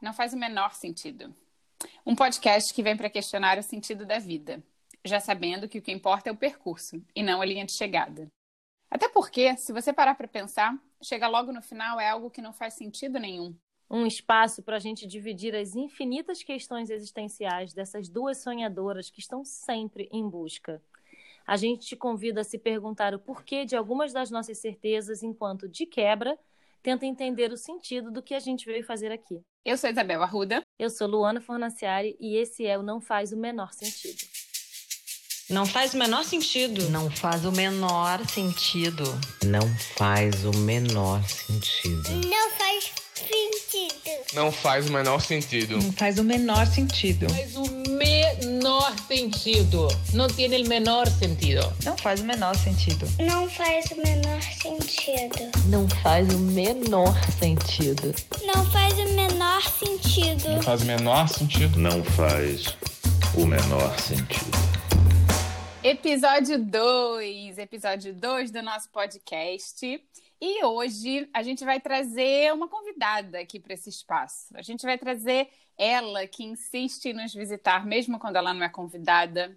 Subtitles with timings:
[0.00, 1.34] Não faz o menor sentido.
[2.06, 4.62] Um podcast que vem para questionar o sentido da vida,
[5.04, 8.26] já sabendo que o que importa é o percurso e não a linha de chegada.
[8.90, 12.52] Até porque, se você parar para pensar, chegar logo no final é algo que não
[12.52, 13.54] faz sentido nenhum.
[13.90, 19.44] Um espaço para a gente dividir as infinitas questões existenciais dessas duas sonhadoras que estão
[19.44, 20.82] sempre em busca.
[21.46, 25.68] A gente te convida a se perguntar o porquê de algumas das nossas certezas, enquanto,
[25.68, 26.38] de quebra,
[26.82, 29.40] tenta entender o sentido do que a gente veio fazer aqui.
[29.64, 30.62] Eu sou Isabel Arruda.
[30.78, 34.24] Eu sou Luana Fornaciari e esse é o Não Faz o Menor Sentido.
[35.50, 36.88] Não faz o menor sentido.
[36.90, 39.02] Não faz o menor sentido.
[39.44, 42.08] Não faz o menor sentido.
[42.28, 44.34] Não faz sentido.
[44.34, 45.76] Não faz o menor sentido.
[45.76, 47.26] Não faz o menor sentido.
[49.10, 49.88] Sentido.
[50.14, 51.74] Não tem o menor sentido.
[51.84, 53.08] Não faz o menor sentido.
[53.18, 55.50] Não faz o menor sentido.
[55.66, 58.14] Não faz o menor sentido.
[58.46, 60.48] Não faz o menor sentido.
[60.48, 61.78] Não faz o menor sentido.
[61.80, 62.76] Não faz
[63.34, 64.56] o menor sentido.
[65.82, 70.00] Episódio 2, episódio 2 do nosso podcast.
[70.40, 74.56] E hoje a gente vai trazer uma convidada aqui para esse espaço.
[74.56, 78.68] A gente vai trazer ela que insiste em nos visitar, mesmo quando ela não é
[78.68, 79.54] convidada.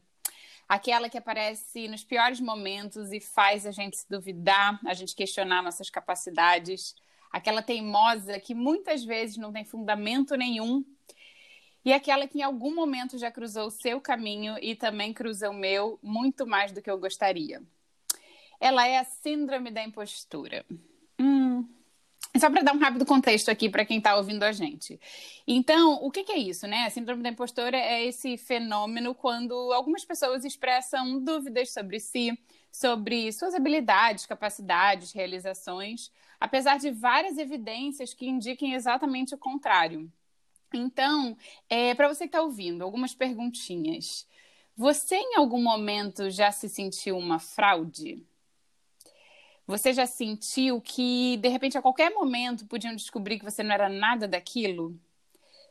[0.67, 5.61] Aquela que aparece nos piores momentos e faz a gente se duvidar, a gente questionar
[5.61, 6.95] nossas capacidades.
[7.31, 10.83] Aquela teimosa que muitas vezes não tem fundamento nenhum
[11.85, 15.53] e aquela que em algum momento já cruzou o seu caminho e também cruza o
[15.53, 17.61] meu muito mais do que eu gostaria.
[18.63, 20.65] Ela é a síndrome da impostura.
[21.19, 21.67] Hum.
[22.37, 24.97] Só para dar um rápido contexto aqui para quem está ouvindo a gente.
[25.45, 26.85] Então, o que, que, é isso, né?
[26.85, 32.39] A síndrome da impostora é esse fenômeno quando algumas pessoas expressam dúvidas sobre si,
[32.71, 40.09] sobre suas habilidades, capacidades, realizações, apesar de várias evidências que indiquem exatamente o contrário.
[40.73, 41.35] Então,
[41.69, 44.25] é, para você que está ouvindo, algumas perguntinhas.
[44.77, 48.25] Você em algum momento já se sentiu uma fraude?
[49.65, 53.87] Você já sentiu que, de repente, a qualquer momento podiam descobrir que você não era
[53.87, 54.99] nada daquilo?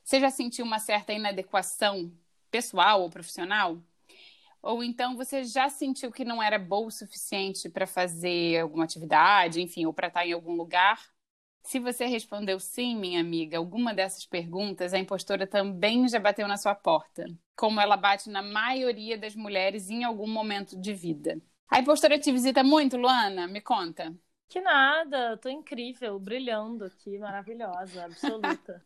[0.04, 2.12] Você já sentiu uma certa inadequação
[2.50, 3.78] pessoal ou profissional?
[4.62, 9.60] Ou então você já sentiu que não era boa o suficiente para fazer alguma atividade,
[9.60, 11.00] enfim, ou para estar em algum lugar?
[11.64, 16.56] Se você respondeu sim, minha amiga, alguma dessas perguntas, a impostora também já bateu na
[16.56, 17.26] sua porta,
[17.56, 21.41] como ela bate na maioria das mulheres em algum momento de vida.
[21.72, 23.47] A impostora te visita muito, Luana?
[23.47, 24.15] Me conta.
[24.47, 28.84] Que nada, tô incrível, brilhando aqui, maravilhosa, absoluta.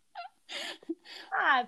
[1.33, 1.67] ah,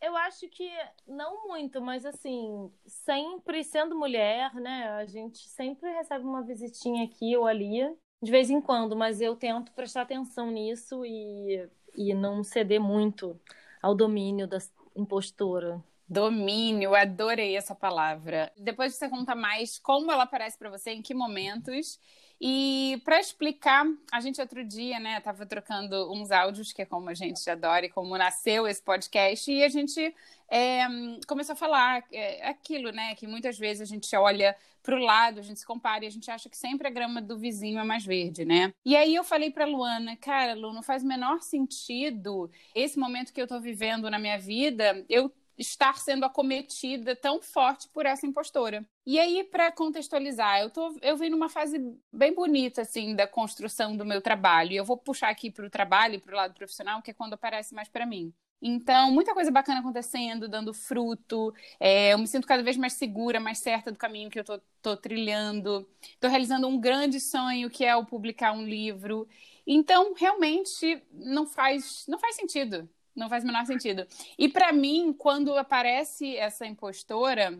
[0.00, 0.68] eu acho que
[1.06, 4.88] não muito, mas assim, sempre sendo mulher, né?
[4.88, 7.88] A gente sempre recebe uma visitinha aqui ou ali
[8.20, 13.40] de vez em quando, mas eu tento prestar atenção nisso e, e não ceder muito
[13.80, 14.58] ao domínio da
[14.96, 15.80] impostora.
[16.08, 18.52] Domínio, adorei essa palavra.
[18.56, 21.98] Depois você conta mais como ela aparece para você, em que momentos
[22.40, 27.08] e para explicar, a gente outro dia, né, tava trocando uns áudios, que é como
[27.08, 30.14] a gente adora e como nasceu esse podcast, e a gente
[30.50, 30.86] é,
[31.26, 35.40] começou a falar é, aquilo, né, que muitas vezes a gente olha para o lado,
[35.40, 37.84] a gente se compara e a gente acha que sempre a grama do vizinho é
[37.84, 38.72] mais verde, né?
[38.84, 43.32] E aí eu falei para Luana, cara, Lu, não faz o menor sentido esse momento
[43.32, 48.26] que eu tô vivendo na minha vida, eu estar sendo acometida tão forte por essa
[48.26, 48.84] impostora.
[49.06, 51.78] E aí, para contextualizar, eu, tô, eu venho numa fase
[52.12, 54.72] bem bonita, assim, da construção do meu trabalho.
[54.72, 57.34] E eu vou puxar aqui para o trabalho para o lado profissional, que é quando
[57.34, 58.32] aparece mais para mim.
[58.60, 61.54] Então, muita coisa bacana acontecendo, dando fruto.
[61.78, 64.60] É, eu me sinto cada vez mais segura, mais certa do caminho que eu tô,
[64.82, 65.88] tô trilhando.
[66.02, 69.28] Estou realizando um grande sonho, que é o publicar um livro.
[69.66, 74.06] Então, realmente, não faz, não faz sentido não faz o menor sentido.
[74.38, 77.58] E para mim, quando aparece essa impostora,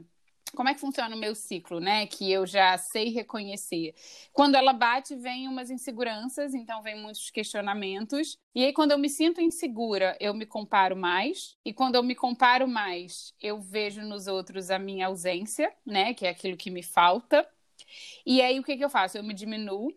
[0.54, 2.06] como é que funciona o meu ciclo, né?
[2.06, 3.94] Que eu já sei reconhecer.
[4.32, 8.38] Quando ela bate, vem umas inseguranças, então vem muitos questionamentos.
[8.54, 11.56] E aí, quando eu me sinto insegura, eu me comparo mais.
[11.64, 16.14] E quando eu me comparo mais, eu vejo nos outros a minha ausência, né?
[16.14, 17.46] Que é aquilo que me falta.
[18.24, 19.18] E aí, o que, que eu faço?
[19.18, 19.92] Eu me diminuo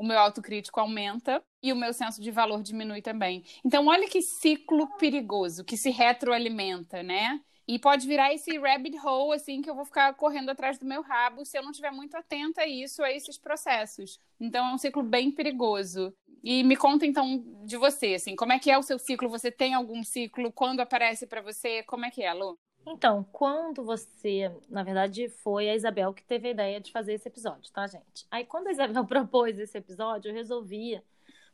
[0.00, 3.44] o meu autocrítico aumenta e o meu senso de valor diminui também.
[3.62, 7.38] Então, olha que ciclo perigoso, que se retroalimenta, né?
[7.68, 11.02] E pode virar esse rabbit hole, assim, que eu vou ficar correndo atrás do meu
[11.02, 14.18] rabo se eu não estiver muito atenta a isso, a esses processos.
[14.40, 16.14] Então, é um ciclo bem perigoso.
[16.42, 19.28] E me conta, então, de você, assim, como é que é o seu ciclo?
[19.28, 20.50] Você tem algum ciclo?
[20.50, 21.82] Quando aparece para você?
[21.82, 22.58] Como é que é, Lu?
[22.86, 27.28] Então, quando você, na verdade, foi a Isabel que teve a ideia de fazer esse
[27.28, 28.26] episódio, tá, gente?
[28.30, 31.00] Aí, quando a Isabel propôs esse episódio, eu resolvi,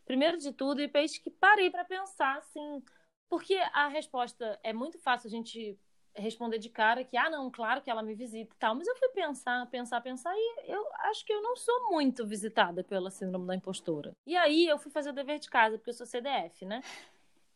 [0.04, 2.82] primeiro de tudo, e que parei para pensar, assim,
[3.30, 5.78] Porque a resposta é muito fácil a gente
[6.16, 8.74] responder de cara que, ah, não, claro que ela me visita e tal.
[8.74, 12.84] Mas eu fui pensar, pensar, pensar e eu acho que eu não sou muito visitada
[12.84, 14.12] pela síndrome da impostora.
[14.26, 16.80] E aí eu fui fazer o dever de casa, porque eu sou CDF, né?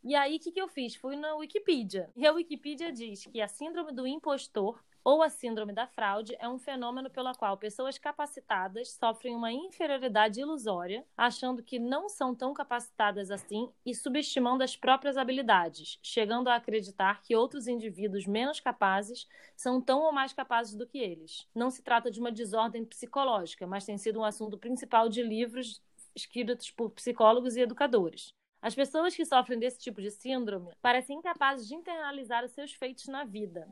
[0.02, 0.94] E aí, o que, que eu fiz?
[0.94, 2.10] Fui na Wikipedia.
[2.16, 6.48] E a Wikipedia diz que a síndrome do impostor ou a síndrome da fraude é
[6.48, 12.52] um fenômeno pelo qual pessoas capacitadas sofrem uma inferioridade ilusória, achando que não são tão
[12.54, 19.26] capacitadas assim e subestimando as próprias habilidades, chegando a acreditar que outros indivíduos menos capazes
[19.56, 21.46] são tão ou mais capazes do que eles.
[21.54, 25.82] Não se trata de uma desordem psicológica, mas tem sido um assunto principal de livros
[26.14, 28.34] escritos por psicólogos e educadores.
[28.62, 33.06] As pessoas que sofrem desse tipo de síndrome parecem incapazes de internalizar os seus feitos
[33.06, 33.66] na vida,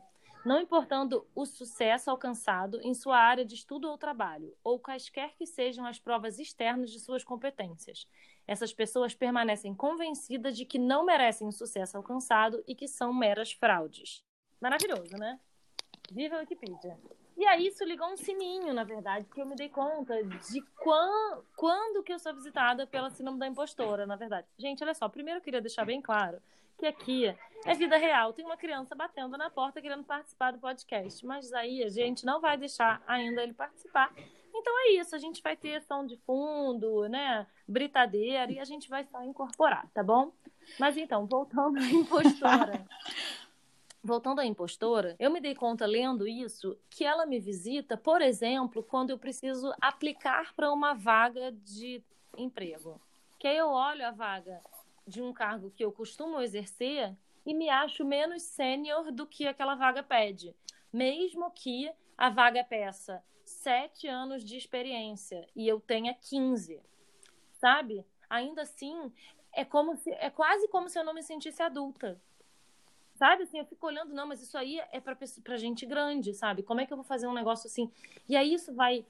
[0.45, 5.45] não importando o sucesso alcançado em sua área de estudo ou trabalho, ou quaisquer que
[5.45, 8.07] sejam as provas externas de suas competências.
[8.47, 13.51] Essas pessoas permanecem convencidas de que não merecem o sucesso alcançado e que são meras
[13.51, 14.23] fraudes.
[14.61, 15.39] Maravilhoso, né?
[16.11, 16.97] Viva a Wikipedia!
[17.39, 21.45] E aí isso ligou um sininho, na verdade, que eu me dei conta de quando,
[21.55, 24.45] quando que eu sou visitada pela síndrome da impostora, na verdade.
[24.57, 26.41] Gente, olha só, primeiro eu queria deixar bem claro
[26.77, 27.33] que aqui
[27.63, 28.33] é vida real.
[28.33, 32.41] Tem uma criança batendo na porta querendo participar do podcast, mas aí a gente não
[32.41, 34.13] vai deixar ainda ele participar.
[34.53, 38.89] Então é isso, a gente vai ter som de fundo, né, britadeira e a gente
[38.89, 40.33] vai só incorporar, tá bom?
[40.77, 42.85] Mas então, voltando à impostora.
[44.01, 48.81] Voltando à impostora, eu me dei conta lendo isso que ela me visita, por exemplo,
[48.81, 52.01] quando eu preciso aplicar para uma vaga de
[52.37, 53.01] emprego.
[53.37, 54.61] Que aí eu olho a vaga
[55.05, 57.13] de um cargo que eu costumo exercer
[57.45, 60.55] e me acho menos sênior do que aquela vaga pede.
[60.93, 66.81] Mesmo que a vaga peça sete anos de experiência e eu tenha 15.
[67.53, 68.05] Sabe?
[68.29, 69.11] Ainda assim,
[69.51, 72.21] é como se é quase como se eu não me sentisse adulta.
[73.19, 75.13] Sabe, assim, eu fico olhando, não, mas isso aí é pra,
[75.43, 76.63] pra gente grande, sabe?
[76.63, 77.91] Como é que eu vou fazer um negócio assim?
[78.29, 79.05] E aí isso vai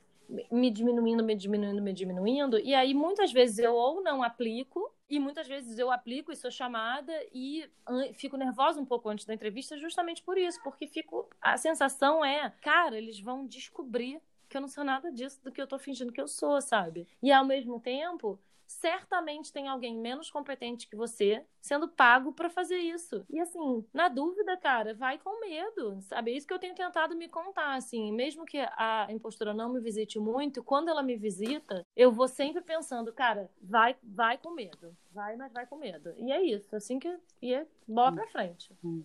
[0.51, 2.59] me diminuindo, me diminuindo, me diminuindo.
[2.59, 6.49] E aí muitas vezes eu ou não aplico, e muitas vezes eu aplico e sou
[6.49, 7.69] chamada e
[8.15, 12.51] fico nervosa um pouco antes da entrevista justamente por isso, porque fico a sensação é,
[12.61, 14.19] cara, eles vão descobrir
[14.49, 17.07] que eu não sou nada disso do que eu tô fingindo que eu sou, sabe?
[17.21, 22.77] E ao mesmo tempo, certamente tem alguém menos competente que você sendo pago para fazer
[22.77, 23.25] isso.
[23.27, 26.31] E assim, na dúvida, cara, vai com medo, sabe?
[26.31, 29.79] É isso que eu tenho tentado me contar, assim, mesmo que a impostora não me
[29.79, 34.95] visite muito, quando ela me visita, eu vou sempre pensando, cara, vai, vai com medo.
[35.11, 36.13] Vai, mas vai com medo.
[36.17, 38.71] E é isso, assim que ia bola pra frente.
[38.83, 39.03] Hum.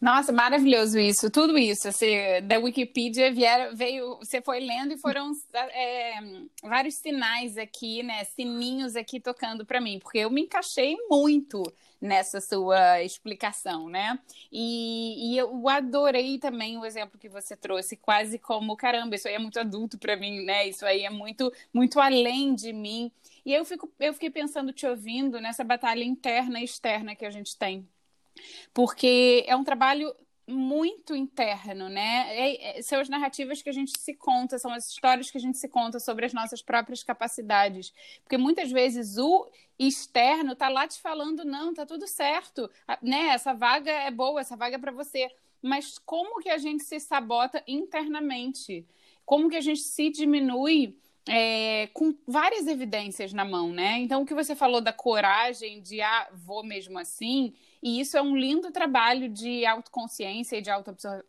[0.00, 1.86] Nossa, maravilhoso isso, tudo isso.
[1.88, 2.08] Assim,
[2.44, 6.14] da Wikipedia vieram, veio, você foi lendo e foram é,
[6.62, 8.24] vários sinais aqui, né?
[8.24, 11.62] Sininhos aqui tocando para mim, porque eu me encaixei muito
[12.00, 14.18] nessa sua explicação, né?
[14.50, 19.34] E, e, eu adorei também o exemplo que você trouxe, quase como caramba, isso aí
[19.34, 20.66] é muito adulto para mim, né?
[20.66, 23.12] Isso aí é muito, muito além de mim.
[23.44, 27.30] E eu, fico, eu fiquei pensando, te ouvindo, nessa batalha interna e externa que a
[27.30, 27.86] gente tem
[28.72, 30.14] porque é um trabalho
[30.50, 32.26] muito interno, né?
[32.28, 35.40] É, é, são as narrativas que a gente se conta, são as histórias que a
[35.40, 37.92] gente se conta sobre as nossas próprias capacidades.
[38.22, 39.48] Porque muitas vezes o
[39.78, 42.70] externo tá lá te falando, não, tá tudo certo,
[43.00, 43.28] né?
[43.28, 45.30] Essa vaga é boa, essa vaga é para você.
[45.62, 48.86] Mas como que a gente se sabota internamente?
[49.24, 53.98] Como que a gente se diminui é, com várias evidências na mão, né?
[53.98, 58.22] Então, o que você falou da coragem de, ah, vou mesmo assim, e isso é
[58.22, 61.26] um lindo trabalho de autoconsciência e de autoobservação,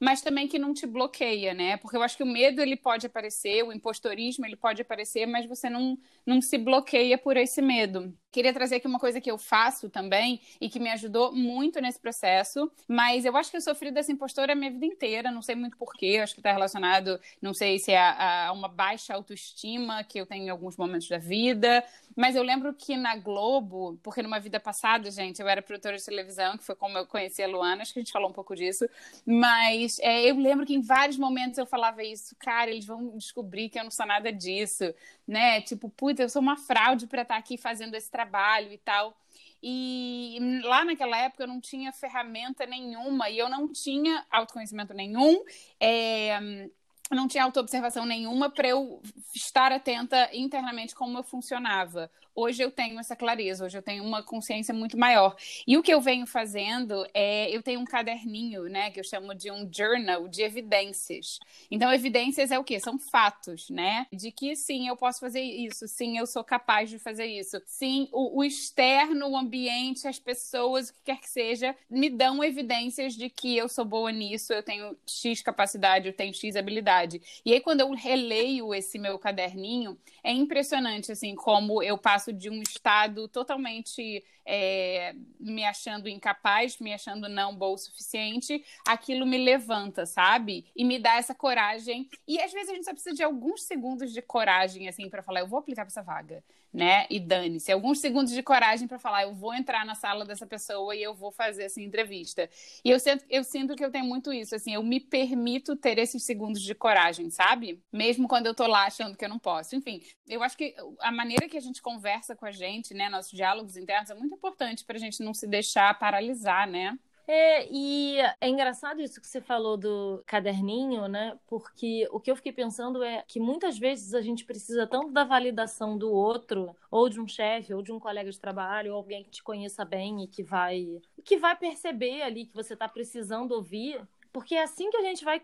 [0.00, 1.76] mas também que não te bloqueia, né?
[1.76, 5.46] Porque eu acho que o medo ele pode aparecer, o impostorismo ele pode aparecer, mas
[5.46, 8.14] você não, não se bloqueia por esse medo.
[8.30, 11.98] Queria trazer aqui uma coisa que eu faço também e que me ajudou muito nesse
[11.98, 15.54] processo, mas eu acho que eu sofri dessa impostora a minha vida inteira, não sei
[15.54, 20.04] muito porquê, acho que está relacionado, não sei se é a, a uma baixa autoestima
[20.04, 21.82] que eu tenho em alguns momentos da vida,
[22.14, 26.04] mas eu lembro que na Globo, porque numa vida passada, gente, eu era produtora de
[26.04, 28.54] televisão, que foi como eu conheci a Luana, acho que a gente falou um pouco
[28.54, 28.88] disso,
[29.26, 33.68] mas é, eu lembro que em vários momentos eu falava isso, cara, eles vão descobrir
[33.68, 34.94] que eu não sou nada disso,
[35.26, 35.60] né?
[35.60, 39.16] Tipo, puta, eu sou uma fraude para estar tá aqui fazendo esse trabalho e tal.
[39.60, 45.42] E lá naquela época eu não tinha ferramenta nenhuma e eu não tinha autoconhecimento nenhum.
[45.80, 46.68] É,
[47.10, 49.00] não tinha autoobservação nenhuma para eu
[49.34, 52.10] estar atenta internamente como eu funcionava.
[52.40, 55.34] Hoje eu tenho essa clareza, hoje eu tenho uma consciência muito maior.
[55.66, 59.34] E o que eu venho fazendo é, eu tenho um caderninho, né, que eu chamo
[59.34, 61.40] de um journal de evidências.
[61.68, 62.78] Então, evidências é o quê?
[62.78, 64.06] São fatos, né?
[64.12, 67.60] De que sim, eu posso fazer isso, sim, eu sou capaz de fazer isso.
[67.66, 72.44] Sim, o, o externo, o ambiente, as pessoas, o que quer que seja, me dão
[72.44, 76.97] evidências de que eu sou boa nisso, eu tenho X capacidade, eu tenho X habilidade.
[77.44, 82.50] E aí, quando eu releio esse meu caderninho, é impressionante, assim, como eu passo de
[82.50, 89.36] um estado totalmente é, me achando incapaz, me achando não boa o suficiente, aquilo me
[89.36, 90.64] levanta, sabe?
[90.74, 92.08] E me dá essa coragem.
[92.26, 95.40] E às vezes a gente só precisa de alguns segundos de coragem, assim, para falar,
[95.40, 97.06] eu vou aplicar para essa vaga, né?
[97.10, 97.70] E dane-se.
[97.70, 101.14] Alguns segundos de coragem para falar, eu vou entrar na sala dessa pessoa e eu
[101.14, 102.48] vou fazer essa entrevista.
[102.82, 105.98] E eu sinto, eu sinto que eu tenho muito isso, assim, eu me permito ter
[105.98, 107.82] esses segundos de coragem, sabe?
[107.92, 109.76] Mesmo quando eu tô lá achando que eu não posso.
[109.76, 113.32] Enfim, eu acho que a maneira que a gente conversa com a gente, né, nossos
[113.32, 116.98] diálogos internos é muito importante para a gente não se deixar paralisar, né?
[117.30, 121.38] É, e é engraçado isso que você falou do caderninho, né?
[121.46, 125.24] Porque o que eu fiquei pensando é que muitas vezes a gente precisa tanto da
[125.24, 129.24] validação do outro, ou de um chefe, ou de um colega de trabalho, ou alguém
[129.24, 133.52] que te conheça bem e que vai, que vai perceber ali que você está precisando
[133.52, 134.00] ouvir,
[134.32, 135.42] porque é assim que a gente vai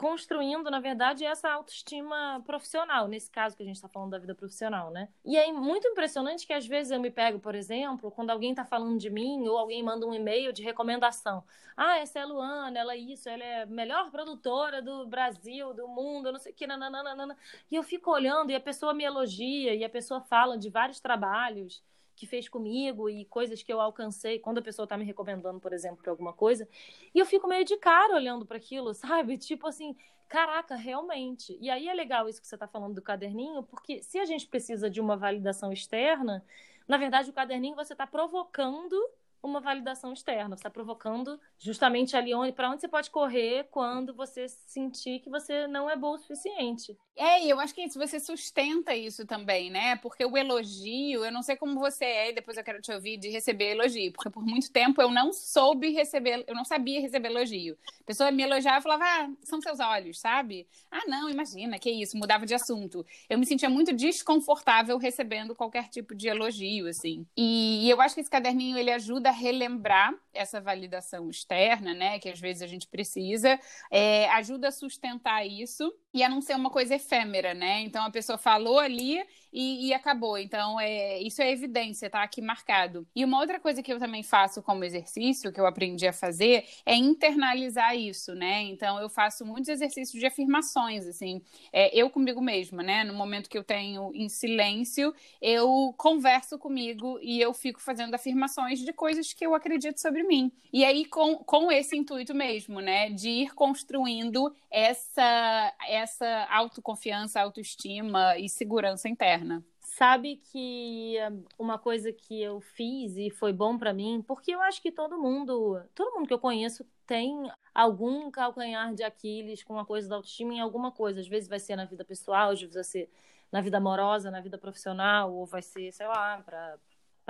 [0.00, 4.34] construindo, na verdade, essa autoestima profissional, nesse caso que a gente está falando da vida
[4.34, 5.10] profissional, né?
[5.22, 8.64] E é muito impressionante que às vezes eu me pego, por exemplo, quando alguém está
[8.64, 11.44] falando de mim ou alguém manda um e-mail de recomendação.
[11.76, 15.74] Ah, essa é a Luana, ela é isso, ela é a melhor produtora do Brasil,
[15.74, 17.36] do mundo, não sei o que, nananana.
[17.70, 20.98] E eu fico olhando e a pessoa me elogia e a pessoa fala de vários
[20.98, 21.82] trabalhos
[22.20, 25.72] que fez comigo e coisas que eu alcancei quando a pessoa tá me recomendando, por
[25.72, 26.68] exemplo, para alguma coisa.
[27.14, 29.38] E eu fico meio de cara olhando para aquilo, sabe?
[29.38, 29.96] Tipo assim,
[30.28, 31.56] caraca, realmente.
[31.62, 34.46] E aí é legal isso que você tá falando do caderninho, porque se a gente
[34.46, 36.44] precisa de uma validação externa,
[36.86, 38.94] na verdade o caderninho você tá provocando
[39.42, 40.56] uma validação externa.
[40.56, 45.30] Você está provocando justamente ali onde, para onde você pode correr quando você sentir que
[45.30, 46.96] você não é bom o suficiente.
[47.16, 49.96] É, e eu acho que se você sustenta isso também, né?
[49.96, 53.18] Porque o elogio, eu não sei como você é, e depois eu quero te ouvir
[53.18, 57.28] de receber elogio, porque por muito tempo eu não soube receber, eu não sabia receber
[57.28, 57.76] elogio.
[58.00, 60.66] A pessoa me elogiava e falava, ah, são seus olhos, sabe?
[60.90, 63.04] Ah, não, imagina, que isso, mudava de assunto.
[63.28, 67.26] Eu me sentia muito desconfortável recebendo qualquer tipo de elogio, assim.
[67.36, 72.28] E, e eu acho que esse caderninho, ele ajuda relembrar essa validação externa, né, que
[72.28, 73.58] às vezes a gente precisa,
[73.90, 77.80] é, ajuda a sustentar isso e a não ser uma coisa efêmera, né?
[77.82, 79.20] Então a pessoa falou ali
[79.52, 80.38] e, e, acabou.
[80.38, 83.06] Então, é, isso é evidência, tá aqui marcado.
[83.14, 86.64] E uma outra coisa que eu também faço como exercício, que eu aprendi a fazer,
[86.86, 88.62] é internalizar isso, né?
[88.62, 93.04] Então, eu faço muitos exercícios de afirmações, assim, é, eu comigo mesma, né?
[93.04, 98.80] No momento que eu tenho em silêncio, eu converso comigo e eu fico fazendo afirmações
[98.80, 100.52] de coisas que eu acredito sobre mim.
[100.72, 103.10] E aí, com, com esse intuito mesmo, né?
[103.10, 109.64] De ir construindo essa, essa autoconfiança, autoestima e segurança interna.
[109.80, 114.62] Sabe que hum, uma coisa que eu fiz e foi bom para mim, porque eu
[114.62, 119.74] acho que todo mundo, todo mundo que eu conheço tem algum calcanhar de Aquiles com
[119.74, 121.20] uma coisa da autoestima em alguma coisa.
[121.20, 123.10] Às vezes vai ser na vida pessoal, às vezes vai ser
[123.50, 126.78] na vida amorosa, na vida profissional, ou vai ser, sei lá, para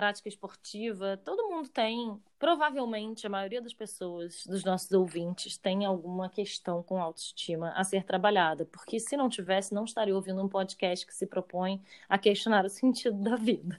[0.00, 2.18] prática esportiva, todo mundo tem.
[2.38, 8.02] Provavelmente a maioria das pessoas, dos nossos ouvintes, tem alguma questão com autoestima a ser
[8.02, 12.64] trabalhada, porque se não tivesse, não estaria ouvindo um podcast que se propõe a questionar
[12.64, 13.76] o sentido da vida.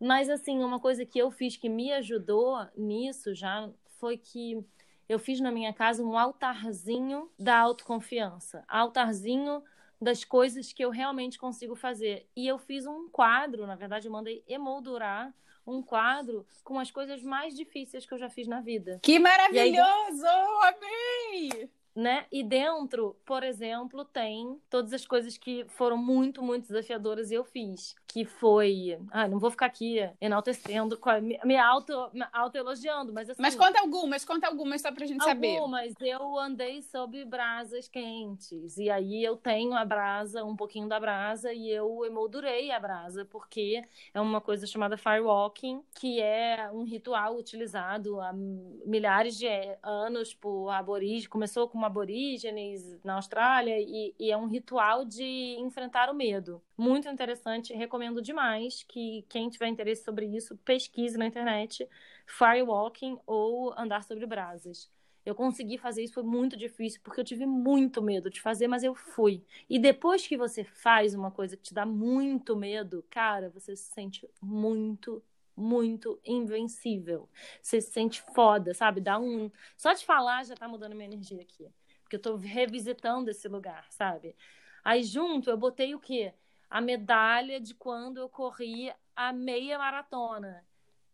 [0.00, 4.64] Mas assim, uma coisa que eu fiz que me ajudou nisso já foi que
[5.06, 8.64] eu fiz na minha casa um altarzinho da autoconfiança.
[8.66, 9.62] Altarzinho
[10.00, 12.28] das coisas que eu realmente consigo fazer.
[12.36, 15.34] E eu fiz um quadro, na verdade, eu mandei emoldurar
[15.66, 19.00] um quadro com as coisas mais difíceis que eu já fiz na vida.
[19.02, 20.26] Que maravilhoso!
[20.26, 21.50] Aí...
[21.50, 21.70] Amei!
[21.96, 22.26] né?
[22.30, 27.42] E dentro, por exemplo, tem todas as coisas que foram muito, muito desafiadoras e eu
[27.42, 27.96] fiz.
[28.06, 28.98] Que foi.
[29.10, 30.98] Ah, não vou ficar aqui enaltecendo,
[31.44, 31.92] me auto,
[32.32, 33.42] auto elogiando, mas assim.
[33.42, 35.56] Mas conta algumas, conta algumas só pra gente algumas, saber.
[35.56, 35.94] Algumas.
[36.00, 38.78] Eu andei sob brasas quentes.
[38.78, 43.24] E aí eu tenho a brasa, um pouquinho da brasa, e eu emoldurei a brasa,
[43.24, 43.82] porque
[44.14, 49.46] é uma coisa chamada firewalking, que é um ritual utilizado há milhares de
[49.82, 51.26] anos por aborígenes.
[51.26, 56.62] Começou com aborígenes na Austrália e, e, é um ritual de enfrentar o medo.
[56.78, 61.88] Muito interessante, recomendo demais que quem tiver interesse sobre isso pesquise na internet
[62.26, 64.90] firewalking ou andar sobre brasas.
[65.24, 68.84] Eu consegui fazer isso, foi muito difícil, porque eu tive muito medo de fazer, mas
[68.84, 69.42] eu fui.
[69.68, 73.90] E depois que você faz uma coisa que te dá muito medo, cara, você se
[73.92, 75.22] sente muito,
[75.56, 77.28] muito invencível.
[77.62, 79.00] Você se sente foda, sabe?
[79.00, 79.50] Dá um.
[79.76, 81.66] Só de falar já tá mudando minha energia aqui.
[82.02, 84.36] Porque eu tô revisitando esse lugar, sabe?
[84.84, 86.32] Aí junto eu botei o quê?
[86.68, 90.64] A medalha de quando eu corri a meia maratona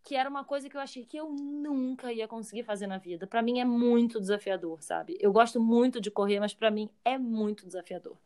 [0.05, 3.27] que era uma coisa que eu achei que eu nunca ia conseguir fazer na vida.
[3.27, 5.17] Para mim é muito desafiador, sabe?
[5.21, 8.17] Eu gosto muito de correr, mas para mim é muito desafiador.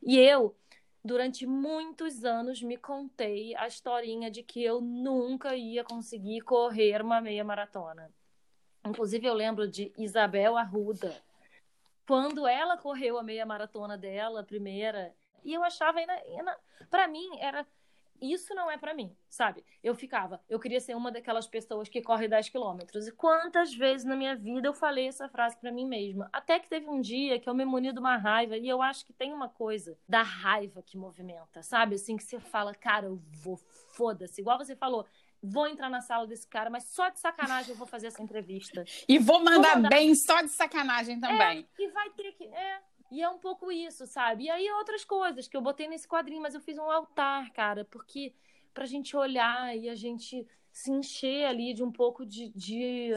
[0.00, 0.54] E eu,
[1.04, 7.20] durante muitos anos, me contei a historinha de que eu nunca ia conseguir correr uma
[7.20, 8.10] meia maratona.
[8.86, 11.20] Inclusive, eu lembro de Isabel Arruda,
[12.06, 15.12] quando ela correu a meia maratona dela, a primeira,
[15.44, 15.98] e eu achava,
[16.90, 17.66] para mim, era
[18.20, 19.64] isso não é para mim, sabe?
[19.82, 23.06] Eu ficava, eu queria ser uma daquelas pessoas que corre 10 quilômetros.
[23.06, 26.28] E quantas vezes na minha vida eu falei essa frase para mim mesma?
[26.32, 29.04] Até que teve um dia que eu me muni de uma raiva, e eu acho
[29.04, 31.96] que tem uma coisa da raiva que movimenta, sabe?
[31.96, 33.56] Assim, que você fala, cara, eu vou,
[33.94, 34.40] foda-se.
[34.40, 35.06] Igual você falou,
[35.42, 38.84] vou entrar na sala desse cara, mas só de sacanagem eu vou fazer essa entrevista.
[39.06, 39.88] E vou mandar, vou mandar...
[39.90, 41.68] bem só de sacanagem também.
[41.78, 42.44] É, e vai ter que.
[42.44, 42.80] É,
[43.14, 44.44] e é um pouco isso, sabe?
[44.44, 47.84] E aí outras coisas que eu botei nesse quadrinho, mas eu fiz um altar, cara,
[47.84, 48.34] porque
[48.72, 53.12] pra gente olhar e a gente se encher ali de um pouco de, de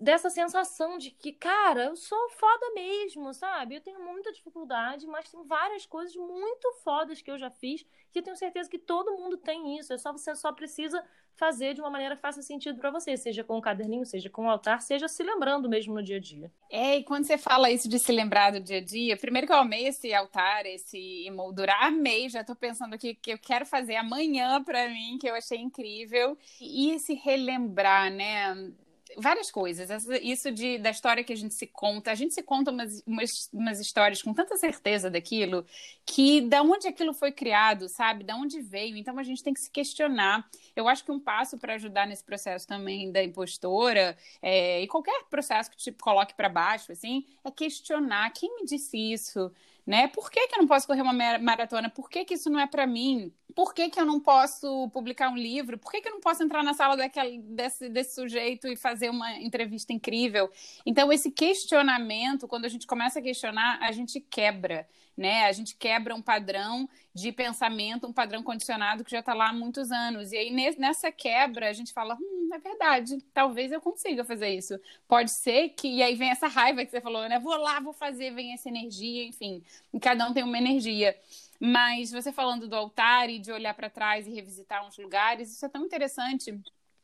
[0.00, 3.76] dessa sensação de que, cara, eu sou foda mesmo, sabe?
[3.76, 8.18] Eu tenho muita dificuldade, mas tem várias coisas muito fodas que eu já fiz, que
[8.18, 9.92] eu tenho certeza que todo mundo tem isso.
[9.92, 11.04] É só você só precisa
[11.36, 14.46] fazer de uma maneira que faça sentido para você, seja com o caderninho, seja com
[14.46, 16.50] o altar, seja se lembrando mesmo no dia a dia.
[16.70, 19.52] É, e quando você fala isso de se lembrar do dia a dia, primeiro que
[19.52, 23.96] eu amei esse altar, esse emoldurar, amei, já tô pensando aqui que eu quero fazer
[23.96, 28.72] amanhã para mim, que eu achei incrível, e esse relembrar, né?
[29.16, 30.06] Várias coisas.
[30.22, 32.10] Isso de, da história que a gente se conta.
[32.10, 35.64] A gente se conta umas, umas, umas, histórias com tanta certeza daquilo
[36.04, 38.24] que da onde aquilo foi criado, sabe?
[38.24, 38.96] Da onde veio.
[38.96, 40.48] Então a gente tem que se questionar.
[40.74, 45.24] Eu acho que um passo para ajudar nesse processo também da impostora é, e qualquer
[45.30, 49.52] processo que te coloque para baixo, assim, é questionar quem me disse isso
[49.86, 50.08] né?
[50.08, 51.90] Por que, que eu não posso correr uma maratona?
[51.90, 53.32] Por que, que isso não é para mim?
[53.54, 55.76] Por que, que eu não posso publicar um livro?
[55.76, 59.10] Por que, que eu não posso entrar na sala daquele, desse, desse sujeito e fazer
[59.10, 60.50] uma entrevista incrível?
[60.86, 65.44] Então, esse questionamento, quando a gente começa a questionar, a gente quebra, né?
[65.44, 69.52] A gente quebra um padrão de pensamento, um padrão condicionado que já está lá há
[69.52, 70.32] muitos anos.
[70.32, 74.78] E aí, nessa quebra, a gente fala: hum, é verdade, talvez eu consiga fazer isso.
[75.06, 75.88] Pode ser que.
[75.88, 77.38] E aí vem essa raiva que você falou, né?
[77.38, 79.62] Vou lá, vou fazer, vem essa energia, enfim.
[79.92, 81.16] E cada um tem uma energia.
[81.60, 85.64] Mas você falando do altar e de olhar para trás e revisitar uns lugares, isso
[85.64, 86.52] é tão interessante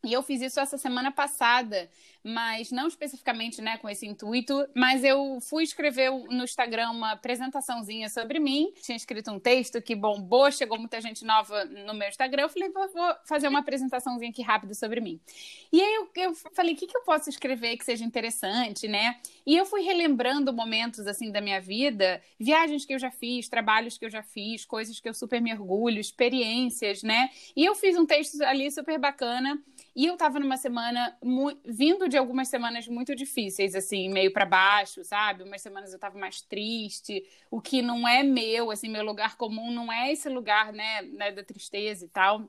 [0.04, 1.90] e eu fiz isso essa semana passada,
[2.22, 8.08] mas não especificamente né, com esse intuito, mas eu fui escrever no Instagram uma apresentaçãozinha
[8.08, 8.72] sobre mim.
[8.80, 12.42] Tinha escrito um texto que bombou, chegou muita gente nova no meu Instagram.
[12.42, 15.20] Eu falei, vou, vou fazer uma apresentaçãozinha aqui rápida sobre mim.
[15.72, 19.20] E aí eu, eu falei, o que, que eu posso escrever que seja interessante, né?
[19.44, 23.98] E eu fui relembrando momentos assim da minha vida, viagens que eu já fiz, trabalhos
[23.98, 27.30] que eu já fiz, coisas que eu super me orgulho, experiências, né?
[27.56, 29.61] E eu fiz um texto ali super bacana
[29.98, 31.18] e eu tava numa semana,
[31.66, 35.42] vindo de algumas semanas muito difíceis, assim, meio para baixo, sabe?
[35.42, 39.72] Umas semanas eu tava mais triste, o que não é meu, assim, meu lugar comum
[39.72, 42.48] não é esse lugar, né, né da tristeza e tal.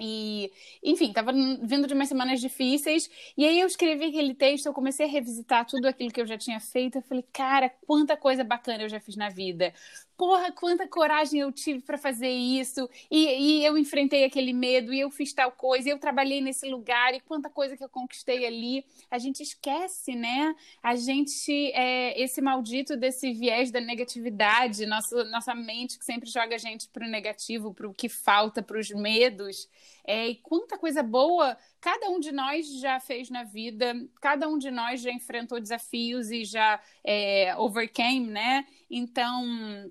[0.00, 0.50] E,
[0.82, 1.30] enfim, tava
[1.62, 3.08] vindo de umas semanas difíceis.
[3.36, 6.36] E aí eu escrevi aquele texto, eu comecei a revisitar tudo aquilo que eu já
[6.36, 6.98] tinha feito.
[6.98, 9.72] Eu falei, cara, quanta coisa bacana eu já fiz na vida
[10.20, 15.00] porra, quanta coragem eu tive para fazer isso, e, e, eu enfrentei aquele medo, e
[15.00, 18.44] eu fiz tal coisa, e eu trabalhei nesse lugar, e quanta coisa que eu conquistei
[18.44, 18.84] ali.
[19.10, 20.54] A gente esquece, né?
[20.82, 26.56] A gente, é, esse maldito desse viés da negatividade, nossa, nossa mente que sempre joga
[26.56, 29.70] a gente para o negativo, para o que falta, para os medos.
[30.04, 34.58] É, e quanta coisa boa cada um de nós já fez na vida, cada um
[34.58, 38.66] de nós já enfrentou desafios e já é, overcame, né?
[38.90, 39.90] Então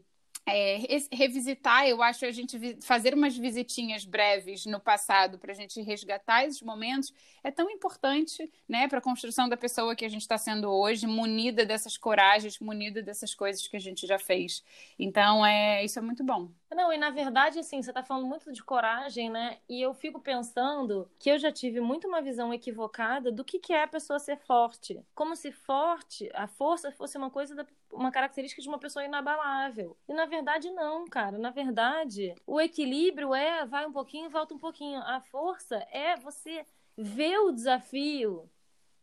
[0.55, 0.77] é,
[1.11, 6.45] revisitar, eu acho a gente fazer umas visitinhas breves no passado para a gente resgatar
[6.45, 10.37] esses momentos é tão importante, né, para a construção da pessoa que a gente está
[10.37, 14.63] sendo hoje, munida dessas coragens, munida dessas coisas que a gente já fez.
[14.97, 16.49] Então, é, isso é muito bom.
[16.71, 19.57] Não, e na verdade, assim, você está falando muito de coragem, né?
[19.67, 23.73] E eu fico pensando que eu já tive muito uma visão equivocada do que, que
[23.73, 25.03] é a pessoa ser forte.
[25.15, 29.97] Como se forte, a força fosse uma coisa, da, uma característica de uma pessoa inabalável.
[30.07, 31.37] E na verdade, não, cara.
[31.39, 34.99] Na verdade, o equilíbrio é vai um pouquinho volta um pouquinho.
[35.01, 38.49] A força é você ver o desafio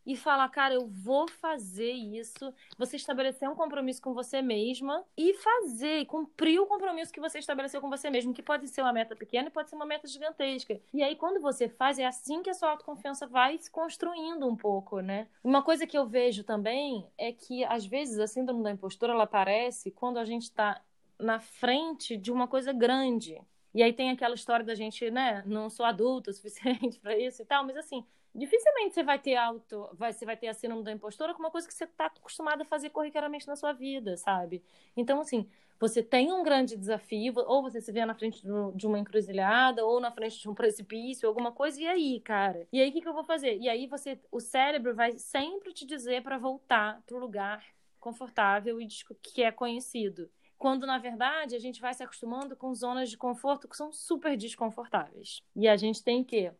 [0.06, 2.54] e falar, cara, eu vou fazer isso.
[2.78, 7.80] Você estabelecer um compromisso com você mesma e fazer, cumprir o compromisso que você estabeleceu
[7.80, 10.80] com você mesmo, que pode ser uma meta pequena e pode ser uma meta gigantesca.
[10.94, 14.54] E aí, quando você faz, é assim que a sua autoconfiança vai se construindo um
[14.54, 15.26] pouco, né?
[15.42, 19.24] Uma coisa que eu vejo também é que, às vezes, a síndrome da impostura, ela
[19.24, 20.80] aparece quando a gente tá
[21.18, 23.40] na frente de uma coisa grande.
[23.74, 27.42] E aí tem aquela história da gente, né, não sou adulta o suficiente para isso
[27.42, 28.02] e tal, mas assim,
[28.36, 31.50] dificilmente você vai ter auto, vai, você vai ter a síndrome da impostora com uma
[31.50, 34.62] coisa que você está acostumado a fazer corriqueiramente na sua vida, sabe?
[34.96, 38.42] Então, assim, você tem um grande desafio, ou você se vê na frente
[38.74, 42.66] de uma encruzilhada, ou na frente de um precipício, alguma coisa, e aí, cara?
[42.72, 43.58] E aí, o que, que eu vou fazer?
[43.58, 47.64] E aí, você, o cérebro vai sempre te dizer para voltar pro lugar
[48.00, 48.86] confortável e
[49.22, 50.30] que é conhecido.
[50.56, 54.36] Quando, na verdade, a gente vai se acostumando com zonas de conforto que são super
[54.36, 55.42] desconfortáveis.
[55.54, 56.50] E a gente tem que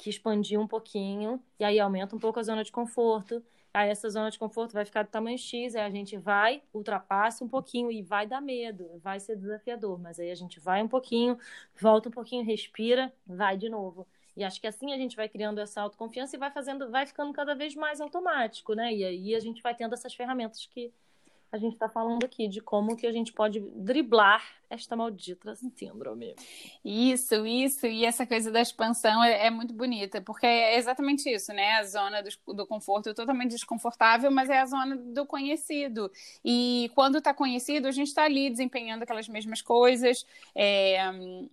[0.00, 3.44] que expandir um pouquinho, e aí aumenta um pouco a zona de conforto.
[3.72, 7.44] Aí essa zona de conforto vai ficar do tamanho X, aí a gente vai, ultrapassa
[7.44, 10.88] um pouquinho e vai dar medo, vai ser desafiador, mas aí a gente vai um
[10.88, 11.38] pouquinho,
[11.78, 14.06] volta um pouquinho, respira, vai de novo.
[14.34, 17.32] E acho que assim a gente vai criando essa autoconfiança e vai fazendo, vai ficando
[17.34, 18.92] cada vez mais automático, né?
[18.94, 20.90] E aí a gente vai tendo essas ferramentas que
[21.52, 26.36] a gente está falando aqui de como que a gente pode driblar esta maldita síndrome.
[26.84, 31.52] Isso, isso, e essa coisa da expansão é, é muito bonita, porque é exatamente isso,
[31.52, 31.72] né?
[31.72, 36.10] A zona do, do, conforto totalmente desconfortável, mas é a zona do conhecido.
[36.44, 40.98] E quando está conhecido, a gente está ali desempenhando aquelas mesmas coisas, é,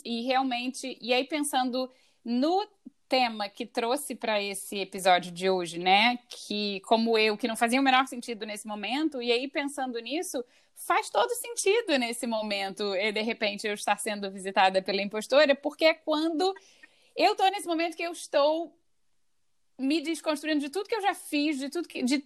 [0.06, 1.90] e realmente, e aí pensando
[2.24, 2.68] no
[3.08, 6.20] tema que trouxe para esse episódio de hoje, né?
[6.30, 10.43] Que, como eu, que não fazia o menor sentido nesse momento, e aí pensando nisso,
[10.76, 15.86] faz todo sentido nesse momento, e de repente eu estar sendo visitada pela impostora, porque
[15.86, 16.54] é quando
[17.15, 18.78] eu estou nesse momento que eu estou
[19.80, 22.04] me desconstruindo de tudo que eu já fiz, de tudo que.
[22.04, 22.24] De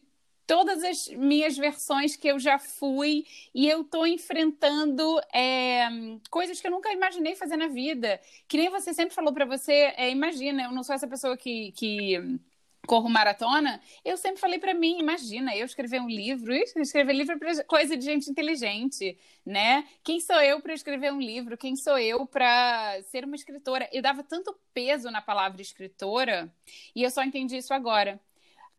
[0.51, 5.87] todas as minhas versões que eu já fui e eu tô enfrentando é,
[6.29, 8.19] coisas que eu nunca imaginei fazer na vida.
[8.49, 11.71] Que nem você sempre falou para você, é, imagina, eu não sou essa pessoa que,
[11.71, 12.17] que
[12.85, 17.63] corro maratona, eu sempre falei para mim, imagina, eu escrever um livro, escrever livro é
[17.63, 19.87] coisa de gente inteligente, né?
[20.03, 21.57] Quem sou eu para escrever um livro?
[21.57, 23.87] Quem sou eu para ser uma escritora?
[23.93, 26.53] Eu dava tanto peso na palavra escritora
[26.93, 28.19] e eu só entendi isso agora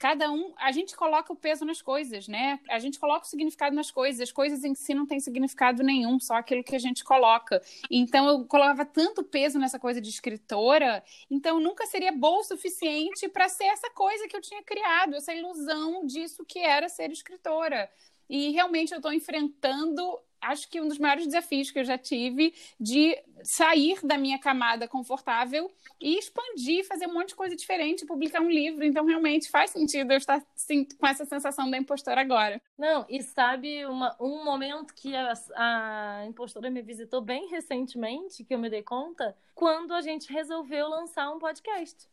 [0.02, 2.58] cada um, a gente coloca o peso nas coisas, né?
[2.68, 6.18] A gente coloca o significado nas coisas, as coisas em si não têm significado nenhum,
[6.18, 7.62] só aquilo que a gente coloca.
[7.88, 13.28] Então eu colocava tanto peso nessa coisa de escritora, então nunca seria boa o suficiente
[13.28, 17.88] para ser essa coisa que eu tinha criado, essa ilusão disso que era ser escritora.
[18.28, 22.54] E realmente eu estou enfrentando acho que um dos maiores desafios que eu já tive
[22.78, 28.40] de sair da minha camada confortável e expandir, fazer um monte de coisa diferente, publicar
[28.40, 28.84] um livro.
[28.84, 32.60] Então, realmente faz sentido eu estar sim, com essa sensação da impostora agora.
[32.78, 38.54] Não, e sabe uma, um momento que a, a impostora me visitou bem recentemente, que
[38.54, 42.08] eu me dei conta, quando a gente resolveu lançar um podcast.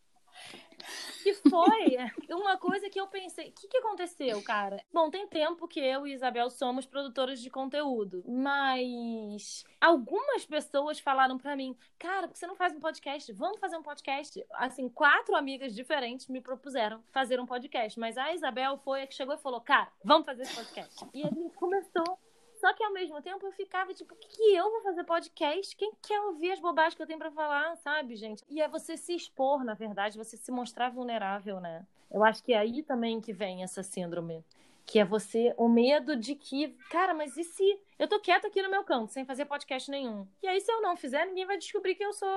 [1.24, 1.98] Que foi
[2.30, 3.50] uma coisa que eu pensei.
[3.50, 4.82] O que, que aconteceu, cara?
[4.92, 11.38] Bom, tem tempo que eu e Isabel somos produtoras de conteúdo, mas algumas pessoas falaram
[11.38, 13.32] para mim, cara, você não faz um podcast?
[13.34, 14.44] Vamos fazer um podcast.
[14.54, 19.16] Assim, quatro amigas diferentes me propuseram fazer um podcast, mas a Isabel foi a que
[19.16, 21.06] chegou e falou, cara, vamos fazer esse podcast.
[21.14, 22.18] E a gente começou
[22.60, 25.76] só que ao mesmo tempo eu ficava tipo, que, que eu vou fazer podcast?
[25.78, 28.44] Quem quer ouvir as bobagens que eu tenho para falar, sabe, gente?
[28.50, 31.88] E é você se expor, na verdade, você se mostrar vulnerável, né?
[32.12, 34.44] Eu acho que é aí também que vem essa síndrome.
[34.86, 38.62] Que é você, o medo de que, cara, mas e se eu tô quieta aqui
[38.62, 40.28] no meu canto, sem fazer podcast nenhum?
[40.44, 42.28] E aí, se eu não fizer, ninguém vai descobrir que eu sou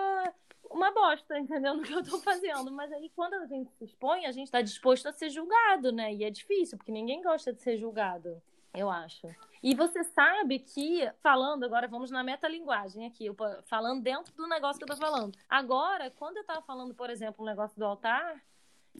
[0.70, 1.74] uma bosta, entendeu?
[1.74, 2.70] No que eu tô fazendo.
[2.70, 6.14] Mas aí, quando a gente se expõe, a gente tá disposto a ser julgado, né?
[6.14, 8.40] E é difícil, porque ninguém gosta de ser julgado,
[8.74, 9.28] eu acho.
[9.62, 13.26] E você sabe que, falando, agora vamos na metalinguagem aqui,
[13.64, 15.36] falando dentro do negócio que eu tô falando.
[15.48, 18.42] Agora, quando eu tava falando, por exemplo, o negócio do altar,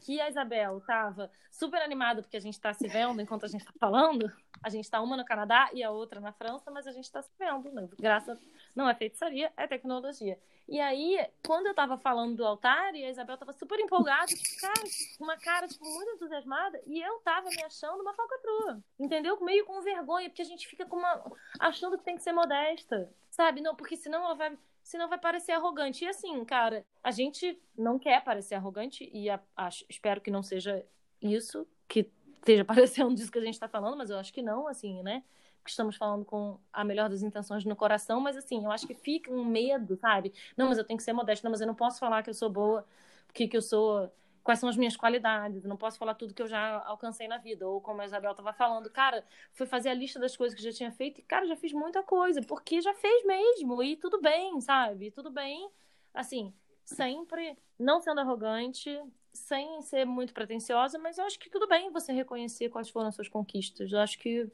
[0.01, 3.65] que a Isabel tava super animada porque a gente tá se vendo enquanto a gente
[3.65, 4.31] tá falando.
[4.63, 7.21] A gente tá uma no Canadá e a outra na França, mas a gente tá
[7.21, 7.89] se vendo, né?
[7.99, 8.39] Graças
[8.75, 10.39] não é feitiçaria, é tecnologia.
[10.69, 14.83] E aí, quando eu tava falando do altar, e a Isabel tava super empolgada, cara,
[15.21, 19.39] uma cara, tipo, muito entusiasmada, e eu tava me achando uma falcatrua, entendeu?
[19.41, 21.23] Meio com vergonha, porque a gente fica com uma...
[21.59, 23.61] achando que tem que ser modesta, sabe?
[23.61, 24.57] Não, porque senão ela vai...
[24.83, 26.05] Senão vai parecer arrogante.
[26.05, 30.43] E assim, cara, a gente não quer parecer arrogante, e a, acho, espero que não
[30.43, 30.85] seja
[31.21, 34.67] isso, que esteja parecendo disso que a gente tá falando, mas eu acho que não,
[34.67, 35.23] assim, né?
[35.65, 38.95] que estamos falando com a melhor das intenções no coração, mas assim, eu acho que
[38.95, 40.33] fica um medo, sabe?
[40.57, 42.35] Não, mas eu tenho que ser modesta, não, mas eu não posso falar que eu
[42.35, 42.85] sou boa,
[43.27, 44.13] porque que eu sou
[44.43, 45.65] quais são as minhas qualidades.
[45.65, 47.69] Não posso falar tudo que eu já alcancei na vida.
[47.69, 50.73] Ou como a Isabel estava falando, cara, fui fazer a lista das coisas que já
[50.73, 53.83] tinha feito e, cara, já fiz muita coisa, porque já fez mesmo.
[53.83, 55.11] E tudo bem, sabe?
[55.11, 55.71] Tudo bem.
[56.13, 56.53] Assim,
[56.85, 59.01] sempre não sendo arrogante,
[59.33, 63.15] sem ser muito pretensiosa, mas eu acho que tudo bem você reconhecer quais foram as
[63.15, 63.93] suas conquistas.
[63.93, 64.51] Eu acho que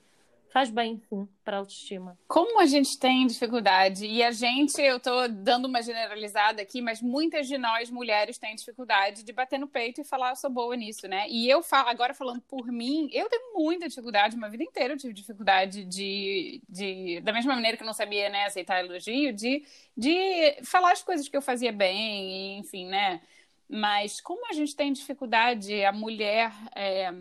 [0.50, 2.18] faz bem, sim, para autoestima.
[2.26, 7.02] Como a gente tem dificuldade, e a gente, eu tô dando uma generalizada aqui, mas
[7.02, 10.76] muitas de nós mulheres têm dificuldade de bater no peito e falar, eu sou boa
[10.76, 11.26] nisso, né?
[11.28, 14.98] E eu falo, agora falando por mim, eu tenho muita dificuldade, uma vida inteira eu
[14.98, 19.64] tive dificuldade de, de da mesma maneira que eu não sabia, né, aceitar elogio, de,
[19.96, 23.20] de falar as coisas que eu fazia bem, enfim, né?
[23.68, 26.52] Mas como a gente tem dificuldade, a mulher.
[26.74, 27.12] É,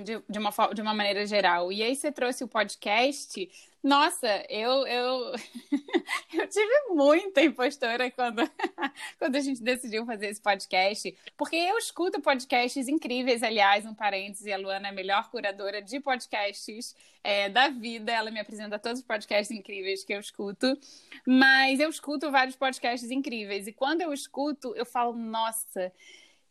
[0.00, 1.70] de, de, uma, de uma maneira geral.
[1.72, 3.50] E aí você trouxe o podcast.
[3.82, 5.34] Nossa, eu eu,
[6.32, 8.42] eu tive muita impostora quando,
[9.18, 14.52] quando a gente decidiu fazer esse podcast, porque eu escuto podcasts incríveis, aliás, um parêntese,
[14.52, 19.00] a Luana é a melhor curadora de podcasts é, da vida, ela me apresenta todos
[19.00, 20.78] os podcasts incríveis que eu escuto,
[21.26, 25.92] mas eu escuto vários podcasts incríveis, e quando eu escuto, eu falo, nossa,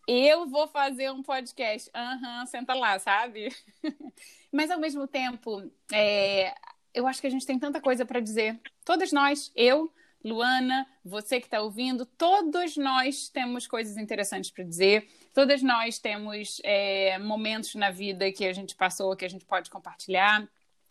[0.07, 1.89] eu vou fazer um podcast.
[1.93, 3.49] Aham, uhum, senta lá, sabe?
[4.51, 6.53] Mas ao mesmo tempo, é,
[6.93, 8.59] eu acho que a gente tem tanta coisa para dizer.
[8.83, 9.91] Todas nós, eu,
[10.23, 15.07] Luana, você que está ouvindo, todos nós temos coisas interessantes para dizer.
[15.33, 19.69] Todas nós temos é, momentos na vida que a gente passou que a gente pode
[19.69, 20.47] compartilhar.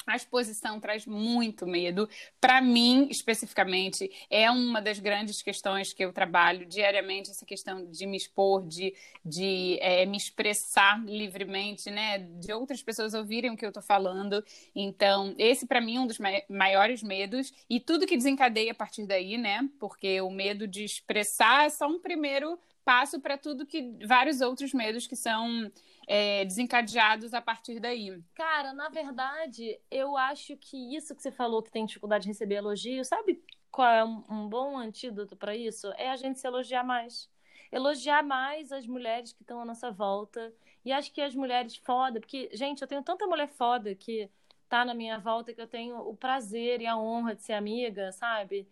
[0.06, 2.08] A exposição traz muito medo.
[2.40, 8.06] Para mim, especificamente, é uma das grandes questões que eu trabalho diariamente, essa questão de
[8.06, 12.18] me expor, de, de é, me expressar livremente, né?
[12.18, 14.42] De outras pessoas ouvirem o que eu estou falando.
[14.74, 17.52] Então, esse, para mim, é um dos maiores medos.
[17.68, 19.68] E tudo que desencadeia a partir daí, né?
[19.78, 24.72] Porque o medo de expressar é só um primeiro passo para tudo que vários outros
[24.72, 25.70] medos que são
[26.12, 28.20] é, desencadeados a partir daí.
[28.34, 32.56] Cara, na verdade, eu acho que isso que você falou que tem dificuldade de receber
[32.56, 35.86] elogio, sabe qual é um, bom antídoto para isso?
[35.96, 37.30] É a gente se elogiar mais.
[37.70, 40.52] Elogiar mais as mulheres que estão à nossa volta.
[40.84, 44.28] E acho que as mulheres foda, porque, gente, eu tenho tanta mulher foda que
[44.68, 48.10] tá na minha volta que eu tenho o prazer e a honra de ser amiga,
[48.10, 48.66] sabe?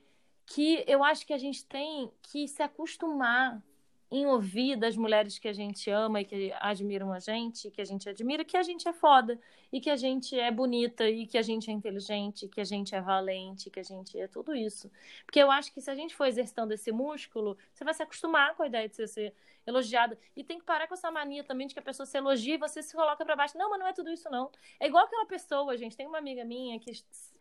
[0.44, 3.62] Que eu acho que a gente tem que se acostumar
[4.10, 7.84] em ouvir das mulheres que a gente ama e que admiram a gente, que a
[7.84, 9.38] gente admira, que a gente é foda,
[9.70, 12.94] e que a gente é bonita, e que a gente é inteligente, que a gente
[12.94, 14.90] é valente, que a gente é tudo isso.
[15.26, 18.54] Porque eu acho que se a gente for exercitando esse músculo, você vai se acostumar
[18.54, 19.34] com a ideia de você ser
[19.66, 20.18] elogiada.
[20.34, 22.58] E tem que parar com essa mania também de que a pessoa se elogia e
[22.58, 23.58] você se coloca para baixo.
[23.58, 24.50] Não, mas não é tudo isso, não.
[24.80, 25.96] É igual aquela pessoa, gente.
[25.96, 26.90] Tem uma amiga minha que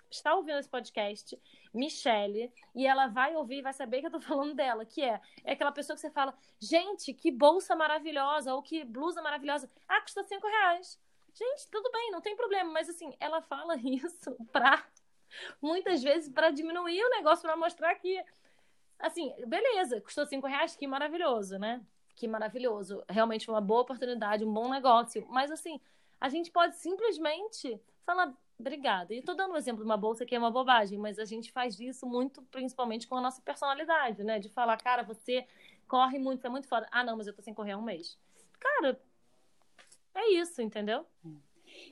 [0.09, 1.39] está ouvindo esse podcast,
[1.73, 5.19] Michelle, e ela vai ouvir e vai saber que eu tô falando dela, que é,
[5.43, 9.69] é aquela pessoa que você fala, gente, que bolsa maravilhosa, ou que blusa maravilhosa.
[9.87, 10.99] Ah, custa cinco reais.
[11.33, 14.83] Gente, tudo bem, não tem problema, mas assim, ela fala isso pra,
[15.61, 18.23] muitas vezes, para diminuir o negócio, para mostrar que,
[18.99, 21.81] assim, beleza, custou cinco reais, que maravilhoso, né?
[22.15, 23.03] Que maravilhoso.
[23.07, 25.27] Realmente uma boa oportunidade, um bom negócio.
[25.29, 25.79] Mas, assim,
[26.19, 29.13] a gente pode simplesmente falar, Obrigada.
[29.13, 31.51] E estou dando um exemplo de uma bolsa que é uma bobagem, mas a gente
[31.51, 34.39] faz isso muito, principalmente com a nossa personalidade, né?
[34.39, 35.47] De falar, cara, você
[35.87, 36.87] corre muito, é muito foda.
[36.91, 38.17] Ah, não, mas eu tô sem correr há um mês.
[38.59, 38.99] Cara,
[40.15, 41.05] é isso, entendeu?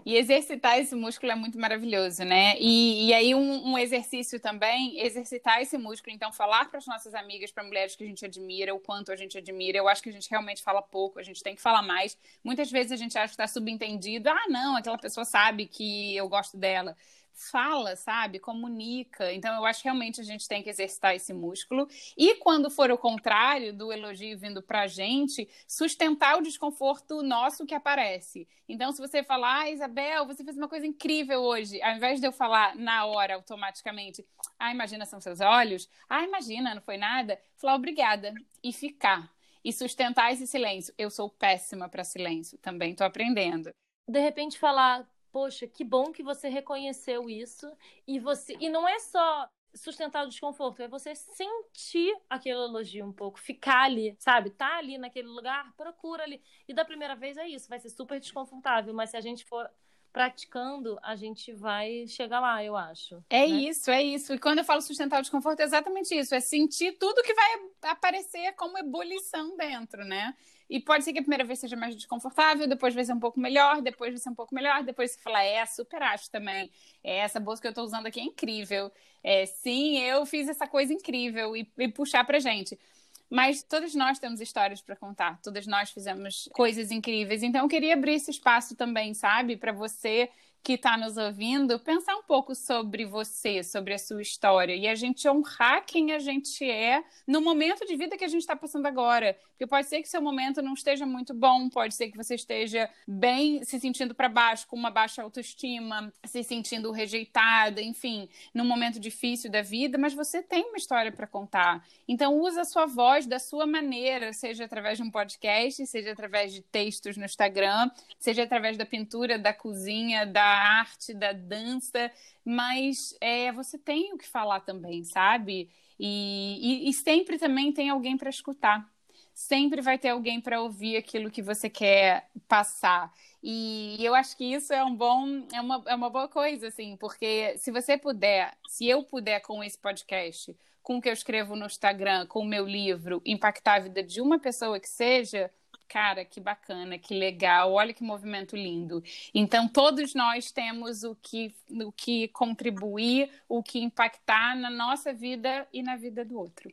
[0.06, 2.56] E exercitar esse músculo é muito maravilhoso, né?
[2.60, 7.14] E, e aí, um, um, exercício também, exercitar esse músculo, então, falar para as nossas
[7.16, 9.78] amigas, para mulheres que a gente admira, o quanto a gente admira.
[9.78, 12.18] Eu acho que a gente realmente fala pouco, a gente tem que falar mais.
[12.44, 14.30] Muitas vezes a gente acha que está subentendido.
[14.30, 16.96] Ah, não, aquela pessoa sabe que eu gosto dela
[17.36, 18.40] fala, sabe?
[18.40, 19.32] Comunica.
[19.34, 21.88] Então, eu acho que realmente a gente tem que exercitar esse músculo.
[22.18, 27.76] E quando for o contrário do elogio vindo pra gente, sustentar o desconforto nosso que
[27.76, 28.48] aparece.
[28.68, 32.26] Então, se você falar, ah, Isabel, você fez uma coisa incrível hoje, ao invés de
[32.26, 34.26] eu falar na hora, automaticamente,
[34.58, 39.30] ah, imagina, são seus olhos, ah, imagina, não foi nada, falar obrigada e ficar.
[39.64, 40.94] E sustentar esse silêncio.
[40.96, 43.72] Eu sou péssima para silêncio, também estou aprendendo.
[44.08, 47.70] De repente, falar, poxa, que bom que você reconheceu isso
[48.08, 53.12] e você e não é só sustentar o desconforto, é você sentir aquele elogio um
[53.12, 54.50] pouco, ficar ali, sabe?
[54.52, 56.42] Tá ali naquele lugar, procura ali.
[56.66, 59.70] E da primeira vez é isso, vai ser super desconfortável, mas se a gente for
[60.16, 63.22] praticando, a gente vai chegar lá, eu acho.
[63.30, 63.48] É né?
[63.48, 64.34] isso, é isso.
[64.34, 66.34] E quando eu falo sustentar o desconforto, é exatamente isso.
[66.34, 67.50] É sentir tudo que vai
[67.82, 70.34] aparecer como ebulição dentro, né?
[70.70, 73.42] E pode ser que a primeira vez seja mais desconfortável, depois vai ser um pouco
[73.42, 76.72] melhor, depois vai ser um pouco melhor, depois você fala, é, super acho também.
[77.04, 78.90] É, essa bolsa que eu estou usando aqui é incrível.
[79.22, 82.80] É, sim, eu fiz essa coisa incrível e, e puxar pra gente.
[83.30, 87.44] Mas todos nós temos histórias para contar, todas nós fizemos coisas incríveis.
[87.44, 90.30] Então eu queria abrir esse espaço também, sabe, para você
[90.66, 94.96] que está nos ouvindo, pensar um pouco sobre você, sobre a sua história e a
[94.96, 98.88] gente honrar quem a gente é no momento de vida que a gente está passando
[98.88, 99.38] agora.
[99.52, 102.90] Porque pode ser que seu momento não esteja muito bom, pode ser que você esteja
[103.08, 109.00] bem se sentindo para baixo, com uma baixa autoestima, se sentindo rejeitada, enfim, num momento
[109.00, 111.86] difícil da vida, mas você tem uma história para contar.
[112.08, 116.52] Então usa a sua voz da sua maneira, seja através de um podcast, seja através
[116.52, 122.12] de textos no Instagram, seja através da pintura, da cozinha, da arte, da dança,
[122.44, 125.70] mas é, você tem o que falar também, sabe?
[126.00, 128.90] E, e, e sempre também tem alguém para escutar.
[129.34, 133.12] Sempre vai ter alguém para ouvir aquilo que você quer passar.
[133.44, 136.96] E eu acho que isso é um bom, é uma, é uma boa coisa, assim,
[136.98, 141.56] porque se você puder, se eu puder com esse podcast, com o que eu escrevo
[141.56, 145.52] no Instagram, com o meu livro, impactar a vida de uma pessoa que seja,
[145.88, 149.04] Cara, que bacana, que legal, olha que movimento lindo.
[149.34, 155.68] Então, todos nós temos o que, o que contribuir, o que impactar na nossa vida
[155.72, 156.72] e na vida do outro.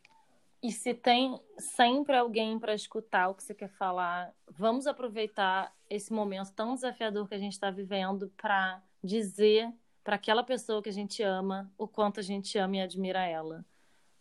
[0.63, 6.13] E se tem sempre alguém para escutar o que você quer falar, vamos aproveitar esse
[6.13, 9.73] momento tão desafiador que a gente está vivendo para dizer
[10.05, 13.65] para aquela pessoa que a gente ama o quanto a gente ama e admira ela.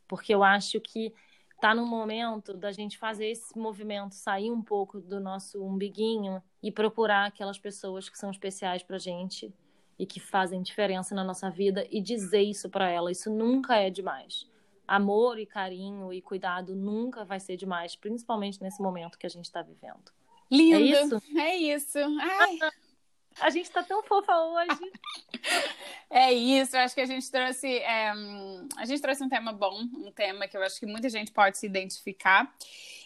[0.08, 1.14] Porque eu acho que
[1.62, 6.72] tá no momento da gente fazer esse movimento, sair um pouco do nosso umbiguinho e
[6.72, 9.54] procurar aquelas pessoas que são especiais pra gente
[9.98, 13.12] e que fazem diferença na nossa vida e dizer isso para ela.
[13.12, 14.50] Isso nunca é demais.
[14.88, 19.46] Amor e carinho e cuidado nunca vai ser demais, principalmente nesse momento que a gente
[19.46, 20.12] está vivendo.
[20.50, 20.76] Lindo.
[20.76, 21.22] É isso.
[21.38, 22.00] É isso.
[22.20, 22.58] Ai.
[23.40, 24.92] A gente está tão fofa hoje.
[26.14, 28.12] É isso, eu acho que a gente trouxe é,
[28.76, 31.58] a gente trouxe um tema bom, um tema que eu acho que muita gente pode
[31.58, 32.54] se identificar.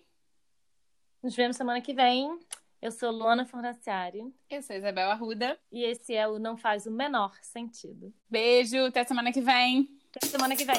[1.23, 2.39] Nos vemos semana que vem.
[2.85, 4.31] Eu sou Luana Fornaciari.
[4.51, 5.59] Eu sou Isabel Arruda.
[5.73, 8.13] E esse é o Não Faz o Menor Sentido.
[8.29, 9.89] Beijo, até semana que vem.
[10.15, 10.77] Até semana que vem.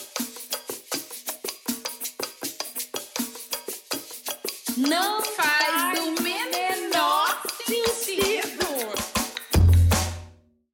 [4.88, 5.95] Não faz